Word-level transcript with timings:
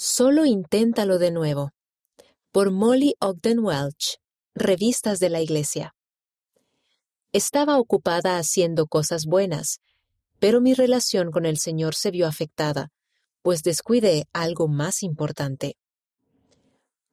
Solo 0.00 0.46
inténtalo 0.46 1.18
de 1.18 1.32
nuevo. 1.32 1.72
Por 2.52 2.70
Molly 2.70 3.16
Ogden 3.18 3.58
Welch, 3.58 4.20
Revistas 4.54 5.18
de 5.18 5.28
la 5.28 5.40
Iglesia. 5.40 5.96
Estaba 7.32 7.80
ocupada 7.80 8.38
haciendo 8.38 8.86
cosas 8.86 9.26
buenas, 9.26 9.80
pero 10.38 10.60
mi 10.60 10.72
relación 10.72 11.32
con 11.32 11.46
el 11.46 11.58
Señor 11.58 11.96
se 11.96 12.12
vio 12.12 12.28
afectada, 12.28 12.92
pues 13.42 13.64
descuidé 13.64 14.28
algo 14.32 14.68
más 14.68 15.02
importante. 15.02 15.76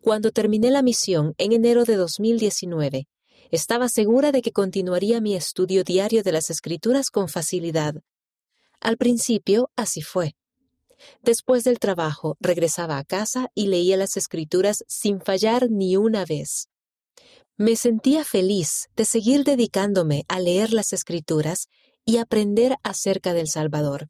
Cuando 0.00 0.32
terminé 0.32 0.72
la 0.72 0.82
misión 0.82 1.34
en 1.38 1.52
enero 1.52 1.84
de 1.84 1.94
2019, 1.94 3.06
estaba 3.52 3.88
segura 3.88 4.32
de 4.32 4.42
que 4.42 4.50
continuaría 4.50 5.20
mi 5.20 5.36
estudio 5.36 5.84
diario 5.84 6.24
de 6.24 6.32
las 6.32 6.50
escrituras 6.50 7.10
con 7.10 7.28
facilidad. 7.28 7.94
Al 8.80 8.96
principio 8.96 9.70
así 9.76 10.02
fue. 10.02 10.34
Después 11.22 11.64
del 11.64 11.78
trabajo, 11.78 12.36
regresaba 12.40 12.98
a 12.98 13.04
casa 13.04 13.50
y 13.54 13.66
leía 13.66 13.96
las 13.96 14.16
escrituras 14.16 14.84
sin 14.88 15.20
fallar 15.20 15.70
ni 15.70 15.96
una 15.96 16.24
vez. 16.24 16.68
Me 17.56 17.76
sentía 17.76 18.24
feliz 18.24 18.88
de 18.96 19.04
seguir 19.04 19.44
dedicándome 19.44 20.24
a 20.28 20.40
leer 20.40 20.72
las 20.72 20.92
escrituras 20.92 21.68
y 22.04 22.16
aprender 22.16 22.76
acerca 22.82 23.34
del 23.34 23.48
Salvador. 23.48 24.08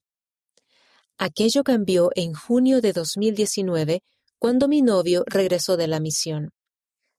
Aquello 1.19 1.63
cambió 1.63 2.11
en 2.15 2.33
junio 2.35 2.81
de 2.81 2.93
2019 2.93 4.03
cuando 4.39 4.69
mi 4.69 4.83
novio 4.83 5.25
regresó 5.27 5.77
de 5.77 5.87
la 5.87 6.01
misión. 6.01 6.51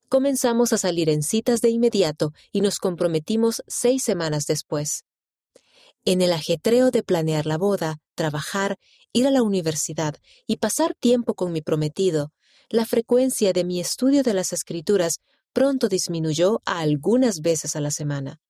Comenzamos 0.10 0.74
a 0.74 0.78
salir 0.78 1.10
en 1.10 1.24
citas 1.24 1.62
de 1.62 1.70
inmediato 1.70 2.34
y 2.52 2.62
nos 2.62 2.80
comprometimos 2.80 3.64
seis 3.68 4.04
semanas 4.04 4.46
después. 4.46 5.06
En 6.06 6.22
el 6.22 6.34
ajetreo 6.34 6.92
de 6.92 7.02
planear 7.02 7.46
la 7.46 7.58
boda, 7.58 8.00
trabajar, 8.14 8.78
ir 9.14 9.28
a 9.28 9.32
la 9.32 9.44
universidad 9.44 10.16
y 10.48 10.58
pasar 10.58 10.96
tiempo 10.96 11.36
con 11.36 11.52
mi 11.52 11.62
prometido, 11.62 12.32
la 12.70 12.86
frecuencia 12.86 13.54
de 13.54 13.64
mi 13.64 13.80
estudio 13.80 14.24
de 14.24 14.34
las 14.34 14.52
escrituras 14.52 15.20
pronto 15.54 15.88
disminuyó 15.88 16.62
a 16.66 16.80
algunas 16.80 17.40
veces 17.40 17.76
a 17.76 17.82
la 17.82 17.92
semana. 17.92 18.42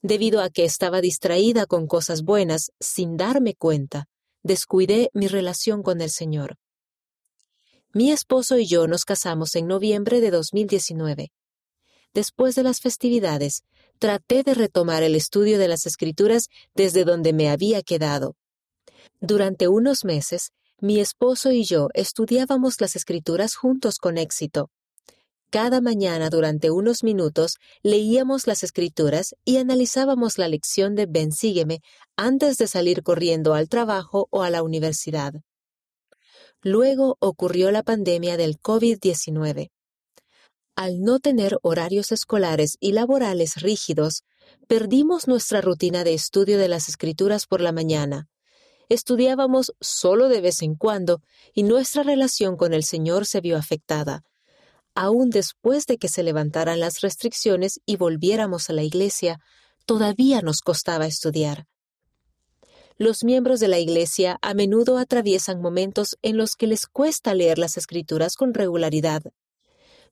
Debido 0.00 0.40
a 0.40 0.50
que 0.50 0.64
estaba 0.64 1.00
distraída 1.00 1.66
con 1.66 1.86
cosas 1.86 2.22
buenas 2.22 2.70
sin 2.78 3.16
darme 3.16 3.54
cuenta, 3.54 4.06
descuidé 4.42 5.10
mi 5.12 5.26
relación 5.26 5.82
con 5.82 6.00
el 6.00 6.10
Señor. 6.10 6.56
Mi 7.92 8.12
esposo 8.12 8.58
y 8.58 8.66
yo 8.66 8.86
nos 8.86 9.04
casamos 9.04 9.54
en 9.56 9.66
noviembre 9.66 10.20
de 10.20 10.30
2019. 10.30 11.32
Después 12.12 12.54
de 12.54 12.62
las 12.62 12.80
festividades, 12.80 13.62
traté 13.98 14.42
de 14.42 14.54
retomar 14.54 15.02
el 15.02 15.14
estudio 15.14 15.58
de 15.58 15.68
las 15.68 15.86
escrituras 15.86 16.48
desde 16.74 17.04
donde 17.04 17.32
me 17.32 17.48
había 17.48 17.82
quedado. 17.82 18.36
Durante 19.20 19.68
unos 19.68 20.04
meses, 20.04 20.52
mi 20.80 21.00
esposo 21.00 21.52
y 21.52 21.64
yo 21.64 21.88
estudiábamos 21.94 22.80
las 22.80 22.96
escrituras 22.96 23.54
juntos 23.54 23.98
con 23.98 24.18
éxito. 24.18 24.70
Cada 25.50 25.80
mañana 25.80 26.30
durante 26.30 26.70
unos 26.70 27.04
minutos 27.04 27.58
leíamos 27.82 28.48
las 28.48 28.64
escrituras 28.64 29.36
y 29.44 29.58
analizábamos 29.58 30.36
la 30.36 30.48
lección 30.48 30.96
de 30.96 31.06
Bensígueme 31.06 31.80
antes 32.16 32.56
de 32.56 32.66
salir 32.66 33.02
corriendo 33.02 33.54
al 33.54 33.68
trabajo 33.68 34.26
o 34.30 34.42
a 34.42 34.50
la 34.50 34.64
universidad. 34.64 35.32
Luego 36.60 37.16
ocurrió 37.20 37.70
la 37.70 37.82
pandemia 37.82 38.36
del 38.36 38.58
COVID-19. 38.58 39.70
Al 40.76 41.02
no 41.02 41.20
tener 41.20 41.56
horarios 41.62 42.10
escolares 42.10 42.76
y 42.80 42.90
laborales 42.90 43.62
rígidos, 43.62 44.24
perdimos 44.66 45.28
nuestra 45.28 45.60
rutina 45.60 46.02
de 46.02 46.14
estudio 46.14 46.58
de 46.58 46.66
las 46.66 46.88
escrituras 46.88 47.46
por 47.46 47.60
la 47.60 47.70
mañana. 47.70 48.26
Estudiábamos 48.88 49.72
solo 49.80 50.28
de 50.28 50.40
vez 50.40 50.62
en 50.62 50.74
cuando 50.74 51.22
y 51.52 51.62
nuestra 51.62 52.02
relación 52.02 52.56
con 52.56 52.74
el 52.74 52.84
Señor 52.84 53.26
se 53.26 53.40
vio 53.40 53.56
afectada. 53.56 54.22
Aún 54.94 55.30
después 55.30 55.86
de 55.86 55.98
que 55.98 56.08
se 56.08 56.22
levantaran 56.22 56.80
las 56.80 57.00
restricciones 57.00 57.80
y 57.86 57.96
volviéramos 57.96 58.70
a 58.70 58.72
la 58.72 58.82
iglesia, 58.82 59.40
todavía 59.86 60.40
nos 60.40 60.60
costaba 60.60 61.06
estudiar. 61.06 61.66
Los 62.96 63.24
miembros 63.24 63.58
de 63.58 63.66
la 63.66 63.80
Iglesia 63.80 64.38
a 64.40 64.54
menudo 64.54 64.98
atraviesan 64.98 65.60
momentos 65.60 66.16
en 66.22 66.36
los 66.36 66.54
que 66.54 66.68
les 66.68 66.86
cuesta 66.86 67.34
leer 67.34 67.58
las 67.58 67.76
escrituras 67.76 68.36
con 68.36 68.54
regularidad. 68.54 69.22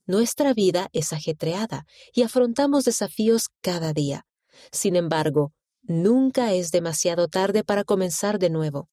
Nuestra 0.05 0.53
vida 0.53 0.89
es 0.93 1.13
ajetreada 1.13 1.87
y 2.13 2.23
afrontamos 2.23 2.83
desafíos 2.83 3.51
cada 3.61 3.93
día. 3.93 4.27
Sin 4.73 4.97
embargo, 4.97 5.53
nunca 5.83 6.53
es 6.53 6.71
demasiado 6.71 7.29
tarde 7.29 7.65
para 7.65 7.85
comenzar 7.85 8.39
de 8.39 8.51
nuevo. 8.51 8.89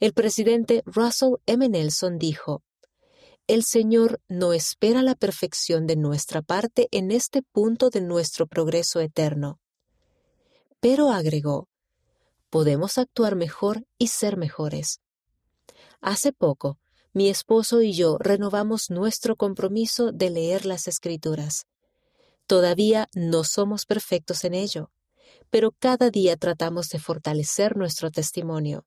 El 0.00 0.12
presidente 0.12 0.82
Russell 0.86 1.34
M. 1.46 1.68
Nelson 1.68 2.18
dijo, 2.18 2.62
El 3.46 3.62
Señor 3.64 4.20
no 4.28 4.52
espera 4.52 5.02
la 5.02 5.14
perfección 5.14 5.86
de 5.86 5.96
nuestra 5.96 6.42
parte 6.42 6.88
en 6.90 7.10
este 7.10 7.42
punto 7.42 7.90
de 7.90 8.00
nuestro 8.00 8.46
progreso 8.46 9.00
eterno. 9.00 9.60
Pero 10.80 11.10
agregó, 11.10 11.68
podemos 12.50 12.98
actuar 12.98 13.36
mejor 13.36 13.86
y 13.98 14.08
ser 14.08 14.36
mejores. 14.36 15.00
Hace 16.00 16.32
poco, 16.32 16.78
mi 17.12 17.28
esposo 17.28 17.80
y 17.80 17.92
yo 17.92 18.18
renovamos 18.18 18.90
nuestro 18.90 19.36
compromiso 19.36 20.12
de 20.12 20.30
leer 20.30 20.66
las 20.66 20.88
escrituras. 20.88 21.66
Todavía 22.46 23.08
no 23.14 23.44
somos 23.44 23.86
perfectos 23.86 24.44
en 24.44 24.54
ello, 24.54 24.90
pero 25.50 25.72
cada 25.72 26.10
día 26.10 26.36
tratamos 26.36 26.88
de 26.88 26.98
fortalecer 26.98 27.76
nuestro 27.76 28.10
testimonio. 28.10 28.86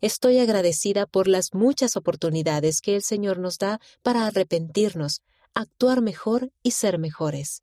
Estoy 0.00 0.38
agradecida 0.38 1.06
por 1.06 1.28
las 1.28 1.54
muchas 1.54 1.96
oportunidades 1.96 2.80
que 2.80 2.94
el 2.94 3.02
Señor 3.02 3.38
nos 3.38 3.58
da 3.58 3.80
para 4.02 4.26
arrepentirnos, 4.26 5.22
actuar 5.54 6.02
mejor 6.02 6.52
y 6.62 6.72
ser 6.72 6.98
mejores. 6.98 7.62